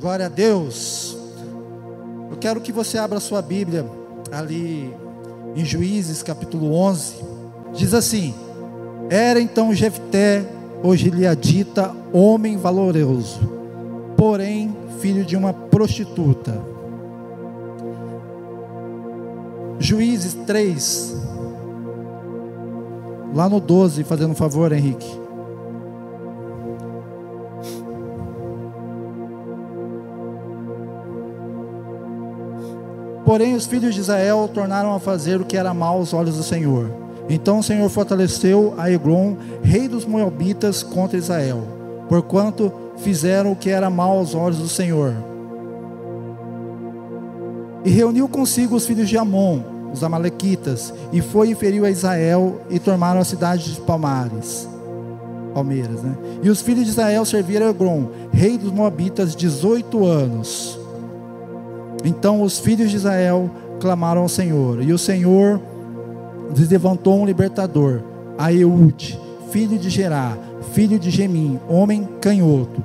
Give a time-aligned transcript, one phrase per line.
[0.00, 1.16] Glória a Deus.
[2.30, 3.86] Eu quero que você abra sua Bíblia
[4.30, 4.94] ali
[5.54, 7.14] em Juízes capítulo 11.
[7.74, 8.34] Diz assim:
[9.08, 10.44] Era então Jefté,
[10.82, 13.40] o gileadita, homem valoroso,
[14.16, 16.62] porém filho de uma prostituta.
[19.78, 21.16] Juízes 3,
[23.34, 25.25] lá no 12, fazendo um favor, Henrique.
[33.26, 36.44] Porém, os filhos de Israel tornaram a fazer o que era mal aos olhos do
[36.44, 36.88] Senhor.
[37.28, 41.64] Então o Senhor fortaleceu a Eglon, rei dos Moabitas, contra Israel,
[42.08, 45.12] porquanto fizeram o que era mal aos olhos do Senhor.
[47.84, 49.58] E reuniu consigo os filhos de Amon,
[49.92, 54.68] os Amalequitas, e foi e feriu a Israel, e tomaram a cidade de Palmares.
[55.52, 56.16] Palmeiras, né?
[56.44, 60.85] E os filhos de Israel serviram a Eglon, rei dos Moabitas, 18 anos.
[62.06, 65.60] Então os filhos de Israel clamaram ao Senhor, e o Senhor
[66.56, 68.00] lhes levantou um libertador,
[68.38, 68.46] a
[69.50, 70.38] filho de Gerá,
[70.72, 72.82] filho de Gemim, homem canhoto.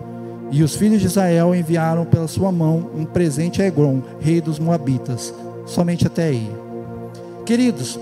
[0.49, 4.57] E os filhos de Israel enviaram pela sua mão um presente a Egron, rei dos
[4.57, 5.31] Moabitas,
[5.67, 6.51] somente até aí.
[7.45, 7.99] Queridos,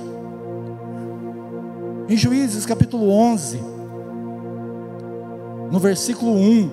[2.08, 3.59] em Juízes capítulo 11,
[5.70, 6.70] no versículo 1,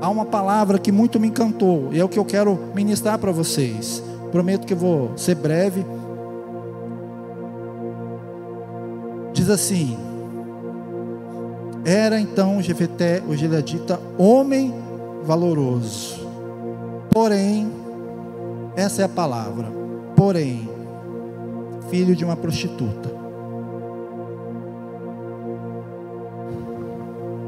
[0.00, 3.32] há uma palavra que muito me encantou, e é o que eu quero ministrar para
[3.32, 4.02] vocês.
[4.30, 5.84] Prometo que vou ser breve.
[9.32, 9.96] Diz assim:
[11.84, 14.74] Era então Jefeté, o gileadita, homem
[15.24, 16.26] valoroso.
[17.10, 17.70] Porém,
[18.76, 19.70] essa é a palavra.
[20.14, 20.68] Porém,
[21.88, 23.16] filho de uma prostituta.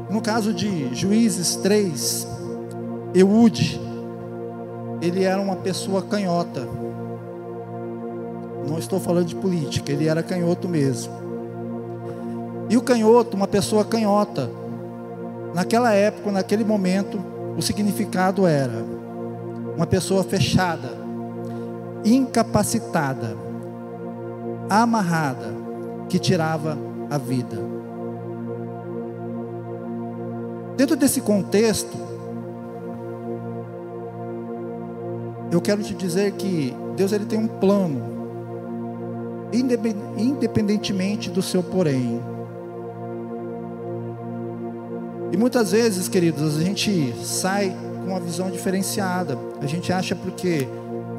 [0.09, 2.38] No caso de Juízes 3,
[3.13, 3.79] Eude,
[5.01, 6.67] ele era uma pessoa canhota.
[8.67, 11.13] Não estou falando de política, ele era canhoto mesmo.
[12.69, 14.49] E o canhoto, uma pessoa canhota,
[15.55, 17.19] naquela época, naquele momento,
[17.57, 18.85] o significado era
[19.75, 20.89] uma pessoa fechada,
[22.05, 23.35] incapacitada,
[24.69, 25.53] amarrada,
[26.07, 26.77] que tirava
[27.09, 27.57] a vida.
[30.77, 32.08] Dentro desse contexto,
[35.51, 38.01] eu quero te dizer que Deus ele tem um plano,
[40.17, 42.21] independentemente do seu porém.
[45.31, 49.37] E muitas vezes, queridos, a gente sai com uma visão diferenciada.
[49.61, 50.67] A gente acha porque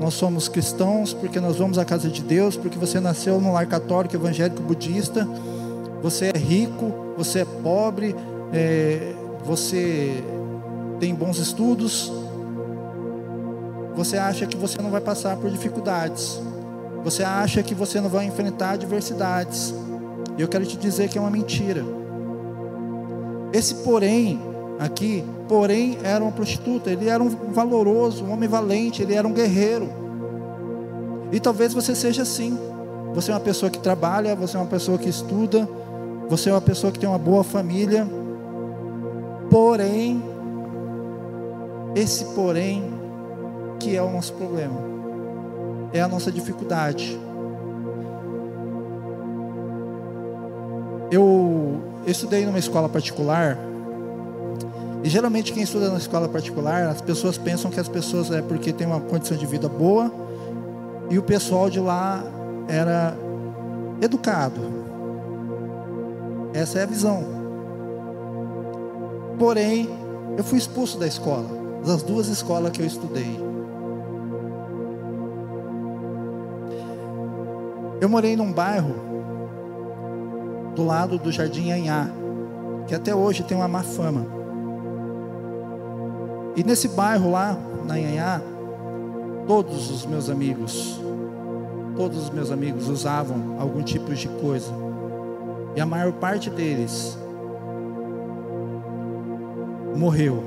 [0.01, 3.67] nós somos cristãos, porque nós vamos à casa de Deus, porque você nasceu no lar
[3.67, 5.29] católico, evangélico, budista,
[6.03, 8.17] você é rico, você é pobre,
[8.53, 9.13] é,
[9.45, 10.25] você
[10.99, 12.11] tem bons estudos,
[13.95, 16.41] você acha que você não vai passar por dificuldades,
[17.03, 19.75] você acha que você não vai enfrentar adversidades.
[20.39, 21.85] Eu quero te dizer que é uma mentira.
[23.53, 24.41] Esse porém
[24.79, 29.33] aqui, porém era uma prostituta, ele era um valoroso, um homem valente, ele era um
[29.33, 29.89] guerreiro.
[31.33, 32.59] E talvez você seja assim.
[33.15, 35.69] Você é uma pessoa que trabalha, você é uma pessoa que estuda,
[36.29, 38.07] você é uma pessoa que tem uma boa família.
[39.51, 40.23] Porém,
[41.95, 43.00] esse porém
[43.81, 44.79] que é o nosso problema.
[45.93, 47.19] É a nossa dificuldade.
[51.11, 53.59] Eu, eu estudei numa escola particular.
[55.03, 58.73] E geralmente quem estuda na escola particular, as pessoas pensam que as pessoas é porque
[58.73, 60.13] tem uma condição de vida boa
[61.09, 62.23] e o pessoal de lá
[62.69, 63.17] era
[64.01, 64.61] educado.
[66.53, 67.25] Essa é a visão.
[69.39, 69.89] Porém,
[70.37, 71.49] eu fui expulso da escola,
[71.85, 73.50] das duas escolas que eu estudei.
[78.01, 78.95] Eu morei num bairro
[80.75, 82.09] do lado do Jardim Anhá,
[82.87, 84.27] que até hoje tem uma má fama.
[86.57, 87.57] E nesse bairro lá,
[87.87, 88.41] na Anhá,
[89.47, 90.99] todos os meus amigos,
[91.95, 94.73] todos os meus amigos usavam algum tipo de coisa.
[95.77, 97.19] E a maior parte deles
[99.95, 100.43] morreu.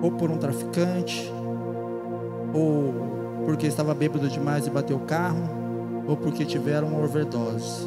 [0.00, 1.32] Ou por um traficante,
[2.54, 2.94] ou
[3.44, 5.61] porque estava bêbado demais e bateu o carro,
[6.06, 7.86] ou porque tiveram uma overdose.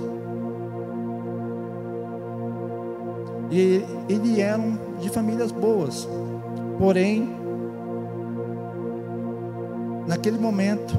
[3.51, 6.07] E eles eram de famílias boas,
[6.77, 7.29] porém,
[10.07, 10.97] naquele momento,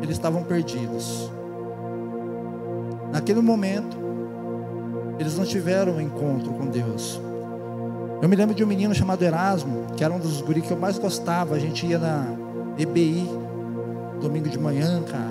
[0.00, 1.30] eles estavam perdidos.
[3.12, 3.96] Naquele momento,
[5.18, 7.20] eles não tiveram um encontro com Deus.
[8.22, 10.78] Eu me lembro de um menino chamado Erasmo, que era um dos guris que eu
[10.78, 11.54] mais gostava.
[11.54, 12.34] A gente ia na
[12.78, 13.28] EBI,
[14.20, 15.29] domingo de manhã, cara.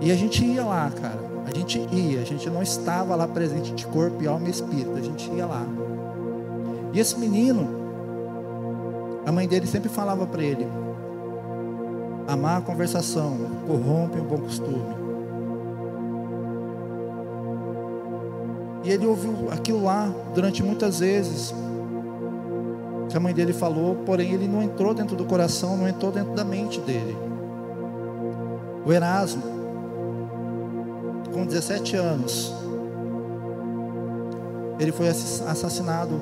[0.00, 1.30] E a gente ia lá, cara.
[1.46, 4.96] A gente ia, a gente não estava lá presente de corpo e alma e espírito,
[4.96, 5.66] a gente ia lá.
[6.92, 7.68] E esse menino,
[9.26, 10.66] a mãe dele sempre falava para ele:
[12.26, 13.36] a conversação
[13.66, 15.00] corrompe um bom costume.
[18.84, 21.54] E ele ouviu aquilo lá durante muitas vezes.
[23.08, 26.32] Que a mãe dele falou, porém ele não entrou dentro do coração, não entrou dentro
[26.32, 27.16] da mente dele.
[28.86, 29.42] O Erasmo,
[31.32, 32.52] com 17 anos,
[34.78, 36.20] ele foi assassinado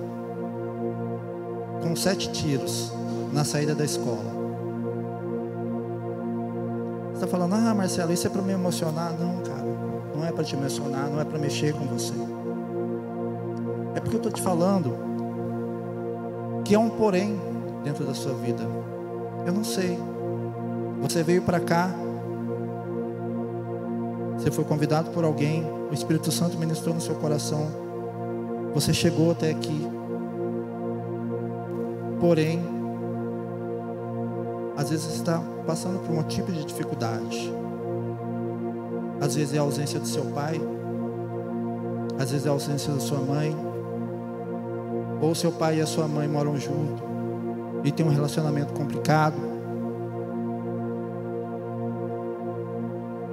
[1.83, 2.93] com sete tiros
[3.33, 4.37] na saída da escola.
[7.09, 9.13] Você está falando, ah, Marcelo, isso é para me emocionar?
[9.19, 9.65] Não, cara,
[10.15, 12.15] não é para te emocionar, não é para mexer com você.
[13.95, 14.95] É porque eu estou te falando
[16.65, 17.41] que é um porém
[17.83, 18.63] dentro da sua vida.
[19.47, 19.99] Eu não sei.
[21.01, 21.91] Você veio para cá,
[24.39, 27.67] você foi convidado por alguém, o Espírito Santo ministrou no seu coração,
[28.73, 29.87] você chegou até aqui.
[32.21, 32.65] Porém,
[34.77, 37.53] às vezes está passando por um tipo de dificuldade.
[39.21, 40.61] Às vezes é a ausência do seu pai,
[42.17, 43.57] às vezes é a ausência da sua mãe,
[45.21, 47.03] ou seu pai e a sua mãe moram junto
[47.83, 49.37] e tem um relacionamento complicado,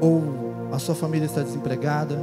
[0.01, 0.44] ou
[0.75, 2.19] a sua família está desempregada,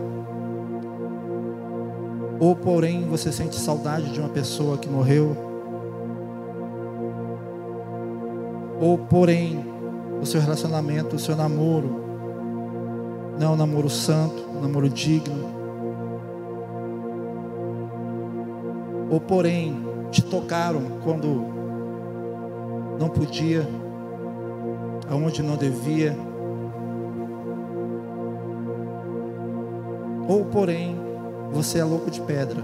[2.38, 5.34] ou porém você sente saudade de uma pessoa que morreu,
[8.78, 9.64] ou porém
[10.20, 12.02] o seu relacionamento, o seu namoro
[13.40, 15.50] não é um namoro santo, um namoro digno,
[19.10, 21.46] ou porém te tocaram quando
[23.00, 23.66] não podia,
[25.08, 26.14] aonde não devia,
[30.28, 30.96] ou porém
[31.52, 32.62] você é louco de pedra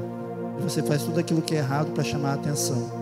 [0.59, 2.99] e você faz tudo aquilo que é errado para chamar a atenção.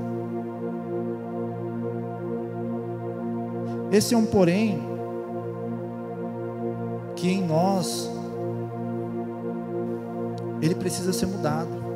[3.91, 4.83] Esse é um porém
[7.15, 8.11] que em nós
[10.61, 11.87] ele precisa ser mudado.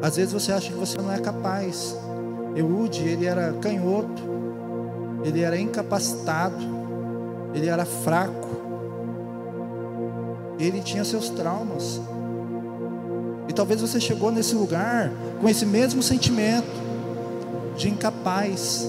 [0.00, 1.96] Às vezes você acha que você não é capaz.
[2.54, 4.22] Eude, ele era canhoto,
[5.24, 6.64] ele era incapacitado,
[7.52, 8.57] ele era fraco,
[10.58, 12.00] ele tinha seus traumas.
[13.48, 15.10] E talvez você chegou nesse lugar
[15.40, 16.88] com esse mesmo sentimento
[17.76, 18.88] de incapaz,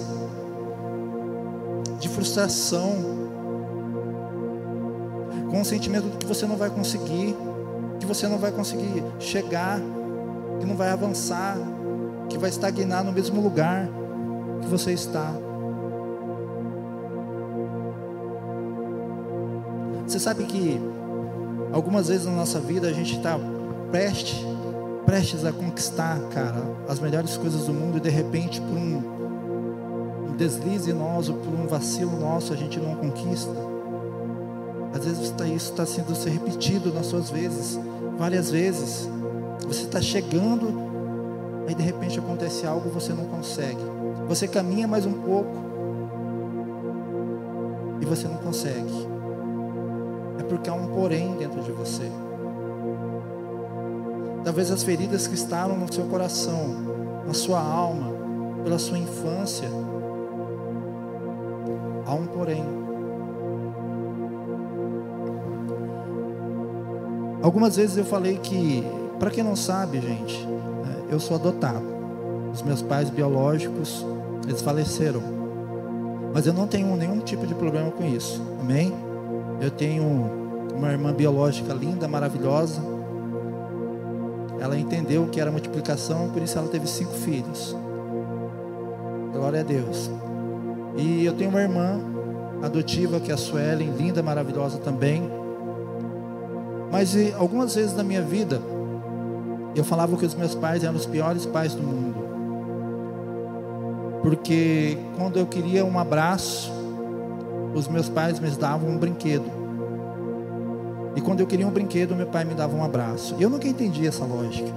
[1.99, 2.95] de frustração,
[5.49, 7.35] com o sentimento de que você não vai conseguir,
[7.99, 9.79] que você não vai conseguir chegar
[10.59, 11.57] que não vai avançar,
[12.27, 13.89] que vai estagnar no mesmo lugar
[14.61, 15.33] que você está.
[20.05, 20.81] Você sabe que
[21.71, 23.39] algumas vezes na nossa vida a gente está
[23.91, 24.39] prestes,
[25.05, 29.19] prestes a conquistar, cara, as melhores coisas do mundo e de repente por um,
[30.39, 33.51] deslize nosso, por um vacilo nosso, a gente não conquista.
[34.93, 37.77] Às vezes isso está sendo se repetido nas suas vezes,
[38.17, 39.09] várias vezes.
[39.67, 40.73] Você está chegando,
[41.67, 43.81] aí de repente acontece algo, você não consegue.
[44.27, 45.51] Você caminha mais um pouco
[48.01, 49.08] e você não consegue.
[50.39, 52.09] É porque há um porém dentro de você.
[54.43, 56.75] Talvez as feridas que estavam no seu coração,
[57.27, 58.13] na sua alma,
[58.63, 59.67] pela sua infância,
[62.05, 62.63] há um porém.
[67.41, 68.83] Algumas vezes eu falei que
[69.19, 71.83] para quem não sabe, gente, né, eu sou adotado.
[72.53, 74.05] Os meus pais biológicos,
[74.47, 75.21] eles faleceram.
[76.33, 78.41] Mas eu não tenho nenhum tipo de problema com isso.
[78.59, 79.08] Amém?
[79.61, 80.03] Eu tenho
[80.75, 82.81] uma irmã biológica linda, maravilhosa.
[84.59, 87.75] Ela entendeu que era multiplicação, por isso ela teve cinco filhos.
[89.33, 90.09] Glória a Deus.
[90.97, 91.99] E eu tenho uma irmã
[92.61, 95.29] adotiva que é a Suelen, linda, maravilhosa também.
[96.91, 98.61] Mas algumas vezes na minha vida,
[99.75, 102.29] eu falava que os meus pais eram os piores pais do mundo.
[104.21, 106.78] Porque quando eu queria um abraço,
[107.73, 109.45] os meus pais me davam um brinquedo.
[111.15, 113.35] E quando eu queria um brinquedo, meu pai me dava um abraço.
[113.39, 114.71] Eu nunca entendi essa lógica.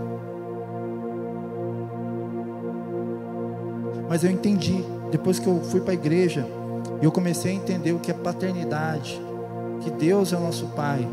[4.09, 4.85] Mas eu entendi.
[5.11, 6.47] Depois que eu fui para a igreja,
[7.01, 9.21] eu comecei a entender o que é paternidade.
[9.81, 11.07] Que Deus é o nosso Pai.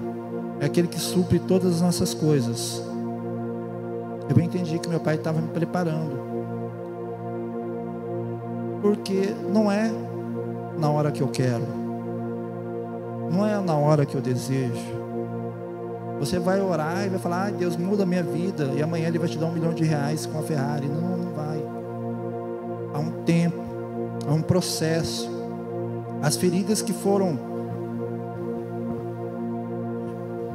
[0.59, 2.83] É aquele que supre todas as nossas coisas
[4.29, 6.19] Eu entendi que meu pai estava me preparando.
[8.81, 9.91] Porque não é
[10.79, 11.67] na hora que eu quero.
[13.31, 14.97] Não é na hora que eu desejo.
[16.19, 18.71] Você vai orar e vai falar, ah, Deus muda a minha vida.
[18.75, 20.87] E amanhã Ele vai te dar um milhão de reais com a Ferrari.
[20.87, 21.63] Não, não vai.
[22.93, 23.61] Há um tempo,
[24.27, 25.29] há um processo.
[26.21, 27.37] As feridas que foram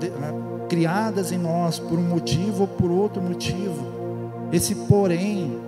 [0.02, 3.94] ah, criadas em nós por um motivo ou por outro motivo.
[4.52, 5.58] Esse porém,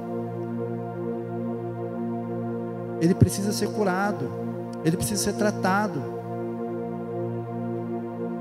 [3.01, 4.31] ele precisa ser curado,
[4.85, 6.01] ele precisa ser tratado.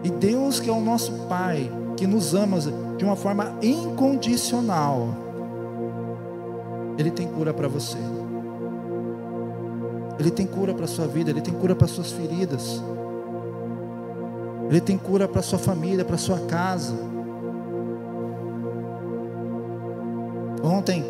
[0.03, 2.59] E Deus, que é o nosso Pai, que nos ama
[2.97, 5.07] de uma forma incondicional,
[6.97, 7.97] Ele tem cura para você.
[10.19, 12.81] Ele tem cura para a sua vida, Ele tem cura para suas feridas.
[14.69, 16.95] Ele tem cura para sua família, para sua casa.
[20.63, 21.03] Ontem,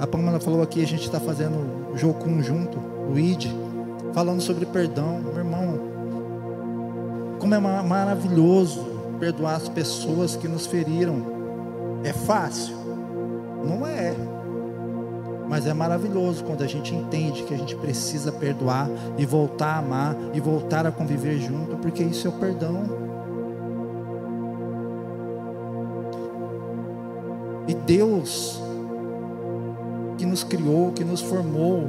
[0.00, 2.78] a Pamela falou aqui, a gente está fazendo jogo conjunto,
[3.14, 3.46] ID,
[4.12, 5.20] falando sobre perdão.
[5.20, 5.80] Meu irmão,
[7.38, 11.34] como é maravilhoso perdoar as pessoas que nos feriram.
[12.02, 12.74] É fácil?
[13.64, 14.14] Não é.
[15.48, 19.78] Mas é maravilhoso quando a gente entende que a gente precisa perdoar e voltar a
[19.78, 22.82] amar e voltar a conviver junto, porque isso é o perdão.
[27.68, 28.60] E Deus,
[30.34, 31.88] nos criou, que nos formou,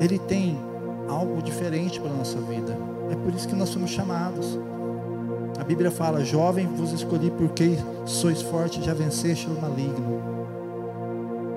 [0.00, 0.56] Ele tem
[1.08, 2.78] algo diferente para a nossa vida.
[3.10, 4.56] É por isso que nós somos chamados.
[5.58, 7.76] A Bíblia fala: Jovem, vos escolhi porque
[8.06, 10.22] sois forte, já venceste o maligno.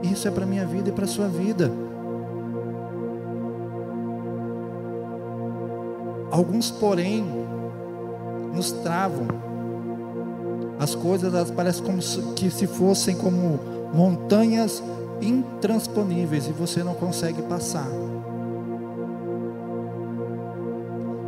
[0.01, 1.71] Isso é para a minha vida e para a sua vida.
[6.31, 7.23] Alguns, porém,
[8.51, 9.52] nos travam.
[10.79, 13.59] As coisas elas parecem como se, que se fossem como
[13.93, 14.83] montanhas
[15.21, 17.87] intransponíveis e você não consegue passar.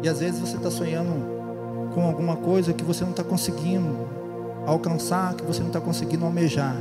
[0.03, 4.07] E às vezes você está sonhando com alguma coisa que você não está conseguindo
[4.65, 6.75] alcançar, que você não está conseguindo almejar.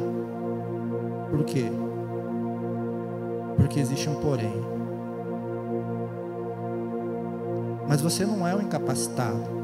[1.31, 1.71] Por quê?
[3.57, 4.53] Porque existe um porém.
[7.89, 9.64] Mas você não é um incapacitado.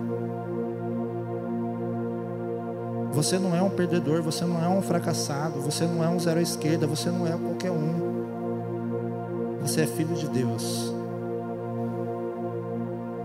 [3.12, 6.38] Você não é um perdedor, você não é um fracassado, você não é um zero
[6.38, 9.58] à esquerda, você não é qualquer um.
[9.62, 10.94] Você é filho de Deus.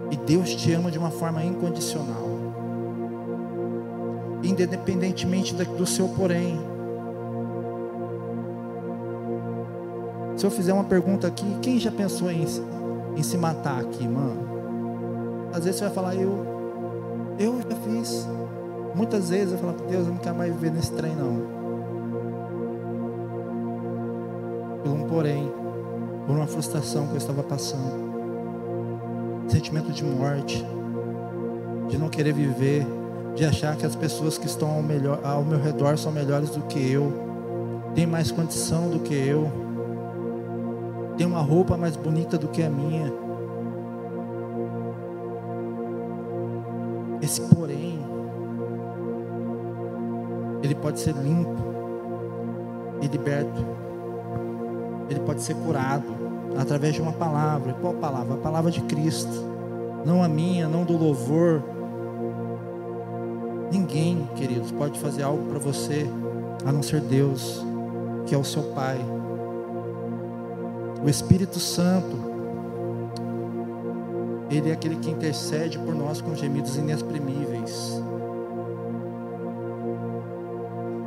[0.10, 2.27] E Deus te ama de uma forma incondicional.
[4.44, 6.60] Independentemente do seu porém.
[10.36, 12.46] Se eu fizer uma pergunta aqui, quem já pensou em,
[13.15, 15.50] em se matar aqui, mano?
[15.54, 16.46] Às vezes você vai falar, eu,
[17.39, 18.27] eu já fiz.
[18.96, 21.56] Muitas vezes eu falo, Deus, eu não quero mais viver nesse trem não.
[24.84, 25.52] Por um porém,
[26.25, 28.06] por uma frustração que eu estava passando
[29.48, 30.66] sentimento de morte,
[31.90, 32.86] de não querer viver,
[33.36, 36.62] de achar que as pessoas que estão ao, melhor, ao meu redor são melhores do
[36.64, 37.12] que eu,
[37.94, 39.52] têm mais condição do que eu,
[41.18, 43.12] têm uma roupa mais bonita do que a minha.
[47.22, 47.42] Esse
[50.66, 51.64] ele pode ser limpo
[53.02, 53.66] e liberto,
[55.10, 56.06] ele pode ser curado
[56.58, 57.74] através de uma palavra.
[57.74, 58.34] Qual palavra?
[58.34, 59.56] A palavra de Cristo.
[60.06, 61.64] Não a minha, não do louvor.
[63.72, 66.08] Ninguém, queridos, pode fazer algo para você
[66.66, 67.64] a não ser Deus,
[68.26, 68.98] que é o seu Pai.
[71.04, 72.18] O Espírito Santo,
[74.50, 78.02] Ele é aquele que intercede por nós com gemidos inexprimíveis.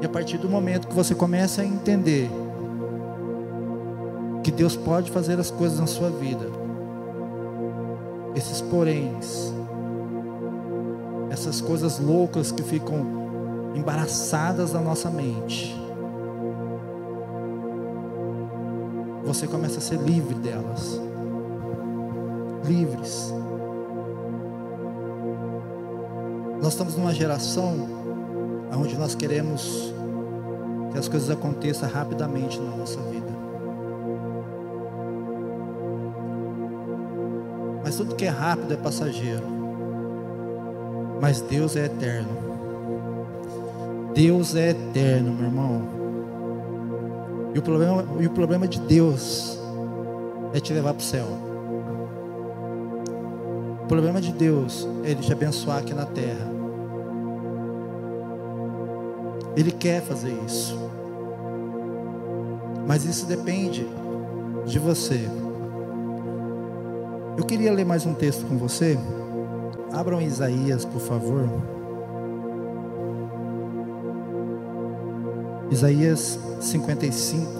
[0.01, 2.31] E a partir do momento que você começa a entender
[4.45, 6.47] que Deus pode fazer as coisas na sua vida.
[8.35, 9.53] Esses poréns,
[11.31, 13.19] essas coisas loucas que ficam
[13.75, 15.77] embaraçadas na nossa mente.
[19.25, 21.01] Você começa a ser livre delas.
[22.65, 23.33] Livres.
[26.63, 27.99] Nós estamos numa geração
[28.77, 29.93] onde nós queremos
[30.93, 33.29] que as coisas aconteçam rapidamente na nossa vida.
[37.85, 39.45] Mas tudo que é rápido é passageiro.
[41.21, 42.29] Mas Deus é eterno.
[44.15, 45.83] Deus é eterno, meu irmão.
[47.55, 49.59] E o problema, e o problema de Deus
[50.53, 51.27] é te levar para o céu.
[53.83, 56.58] O problema de Deus é Ele te abençoar aqui na terra.
[59.59, 60.79] Ele quer fazer isso.
[62.87, 63.85] Mas isso depende
[64.65, 65.29] de você.
[67.37, 68.97] Eu queria ler mais um texto com você.
[69.93, 71.49] Abram Isaías, por favor.
[75.73, 77.51] Isaías 55,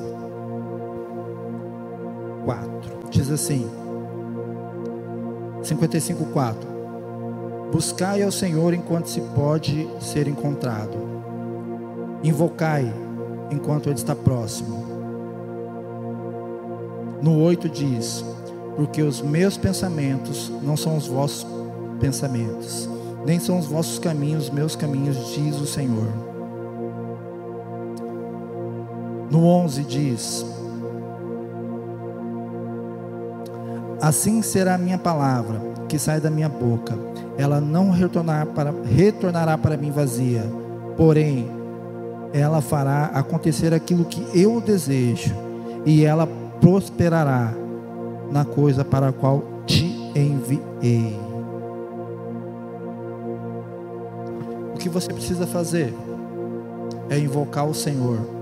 [2.45, 3.09] 4.
[3.11, 3.69] Diz assim:
[5.65, 6.69] 55, 4.
[7.73, 11.18] Buscai ao Senhor enquanto se pode ser encontrado.
[12.23, 12.93] Invocai
[13.51, 14.87] enquanto Ele está próximo.
[17.23, 18.25] No 8 diz:
[18.77, 21.47] Porque os meus pensamentos não são os vossos
[22.01, 22.89] pensamentos,
[23.27, 26.13] nem são os vossos caminhos os meus caminhos, diz o Senhor.
[29.31, 30.47] No 11 diz:
[34.01, 36.97] Assim será a minha palavra que sai da minha boca,
[37.37, 40.45] ela não retornar para, retornará para mim vazia,
[40.97, 41.58] porém,
[42.33, 45.35] ela fará acontecer aquilo que eu desejo,
[45.85, 46.27] e ela
[46.61, 47.53] prosperará
[48.31, 51.19] na coisa para a qual te enviei.
[54.75, 55.95] O que você precisa fazer
[57.11, 58.39] é invocar o Senhor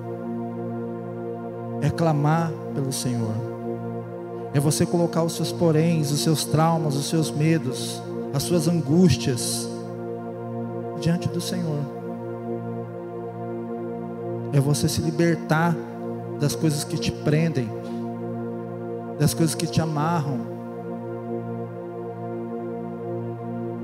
[1.83, 3.35] é clamar pelo Senhor,
[4.53, 8.03] é você colocar os seus poréns, os seus traumas, os seus medos,
[8.33, 9.69] as suas angústias
[11.01, 11.81] diante do Senhor,
[14.53, 15.75] é você se libertar
[16.41, 17.69] das coisas que te prendem,
[19.19, 20.57] das coisas que te amarram.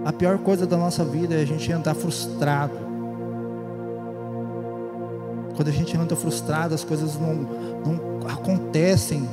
[0.04, 2.92] A pior coisa da nossa vida é a gente andar frustrado
[5.54, 9.28] quando a gente anda frustrado, as coisas não, não acontecem.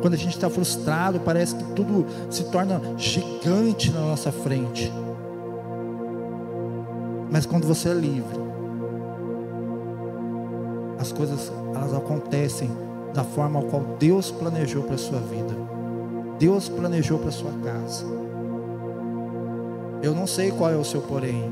[0.00, 4.90] Quando a gente está frustrado, parece que tudo se torna gigante na nossa frente.
[7.30, 8.38] Mas quando você é livre,
[11.00, 12.70] as coisas elas acontecem
[13.14, 15.54] da forma ao qual Deus planejou para a sua vida.
[16.38, 18.04] Deus planejou para a sua casa.
[20.02, 21.50] Eu não sei qual é o seu porém.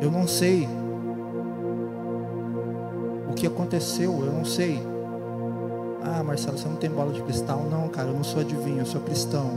[0.00, 0.68] Eu não sei
[3.28, 4.80] o que aconteceu, eu não sei.
[6.02, 7.66] Ah, Marcelo, você não tem bola de cristal?
[7.68, 9.50] Não, cara, eu não sou adivinho, eu sou cristão.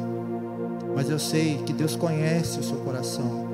[0.95, 3.52] Mas eu sei que Deus conhece o seu coração.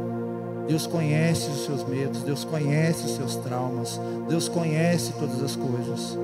[0.69, 6.15] Deus conhece os seus medos, Deus conhece os seus traumas, Deus conhece todas as coisas.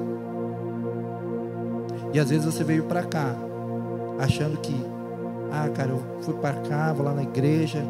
[2.13, 3.35] E às vezes você veio para cá
[4.19, 4.75] achando que,
[5.51, 7.83] ah, cara, eu fui para cá, vou lá na igreja,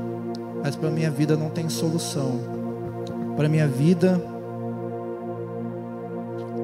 [0.63, 2.39] mas para minha vida não tem solução.
[3.36, 4.18] Para minha vida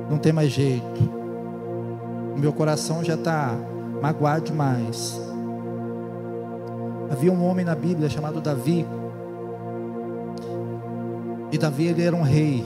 [0.09, 1.01] não tem mais jeito.
[2.33, 3.57] O meu coração já está
[4.01, 5.19] magoado demais.
[7.11, 8.85] Havia um homem na Bíblia chamado Davi.
[11.51, 12.63] E Davi ele era um rei.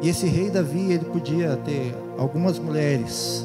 [0.00, 3.44] E esse rei Davi, ele podia ter algumas mulheres.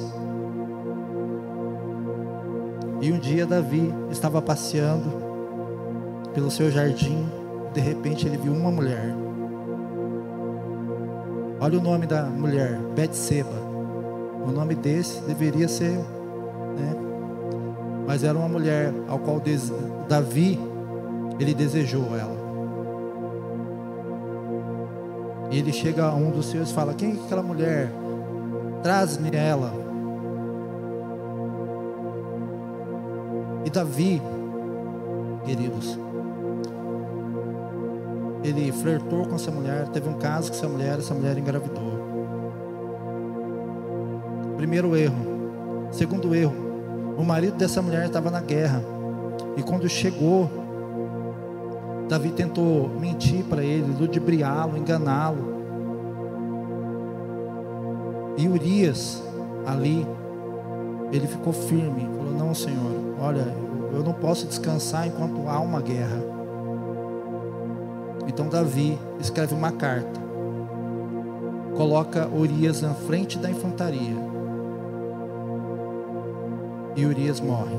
[3.01, 5.09] E um dia Davi estava passeando
[6.33, 7.27] pelo seu jardim,
[7.73, 9.15] de repente ele viu uma mulher.
[11.61, 13.69] Olha o nome da mulher, Betseba.
[14.45, 16.95] O nome desse deveria ser, né?
[18.07, 19.41] Mas era uma mulher ao qual
[20.07, 20.59] Davi
[21.39, 22.49] ele desejou ela.
[25.51, 27.89] E ele chega a um dos seus e fala: Quem é aquela mulher?
[28.83, 29.73] Traz-me ela.
[33.65, 34.21] E Davi,
[35.45, 35.97] queridos,
[38.43, 41.99] ele flertou com essa mulher, teve um caso com essa mulher, essa mulher engravidou.
[44.55, 45.89] Primeiro erro.
[45.91, 46.53] Segundo erro,
[47.17, 48.83] o marido dessa mulher estava na guerra.
[49.57, 50.49] E quando chegou,
[52.09, 55.59] Davi tentou mentir para ele, ludibriá-lo, enganá-lo.
[58.35, 59.21] E Urias,
[59.65, 60.07] ali,
[61.11, 63.55] ele ficou firme, falou: Não, Senhor, olha,
[63.93, 66.19] eu não posso descansar enquanto há uma guerra.
[68.27, 70.19] Então Davi escreve uma carta,
[71.75, 74.15] coloca Urias na frente da infantaria
[76.95, 77.77] e Urias morre.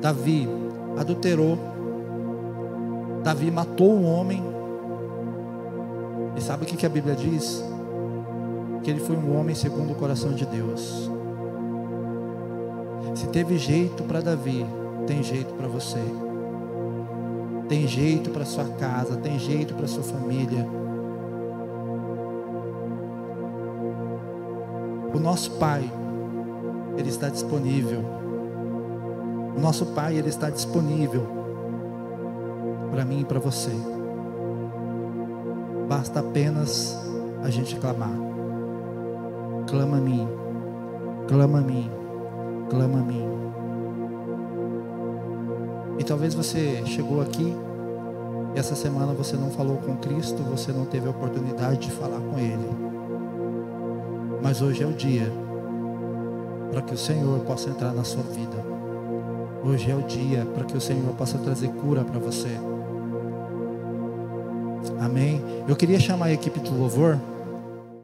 [0.00, 0.48] Davi
[0.98, 1.58] adulterou,
[3.22, 4.42] Davi matou um homem.
[6.36, 7.62] E sabe o que a Bíblia diz?
[8.82, 11.08] Que ele foi um homem segundo o coração de Deus.
[13.14, 14.66] Se teve jeito para Davi,
[15.06, 16.02] tem jeito para você.
[17.68, 20.66] Tem jeito para sua casa, tem jeito para sua família.
[25.14, 25.88] O nosso Pai,
[26.96, 28.02] ele está disponível.
[29.56, 31.41] O nosso Pai, ele está disponível
[32.92, 33.72] para mim e para você.
[35.88, 36.94] Basta apenas
[37.42, 38.12] a gente clamar.
[39.66, 40.28] Clama a mim,
[41.26, 41.90] clama a mim,
[42.68, 43.24] clama a mim.
[45.98, 47.56] E talvez você chegou aqui
[48.54, 52.20] e essa semana você não falou com Cristo, você não teve a oportunidade de falar
[52.20, 52.76] com Ele.
[54.42, 55.32] Mas hoje é o dia
[56.70, 58.62] para que o Senhor possa entrar na sua vida.
[59.64, 62.71] Hoje é o dia para que o Senhor possa trazer cura para você.
[65.12, 65.42] Amém.
[65.68, 67.18] Eu queria chamar a equipe do louvor.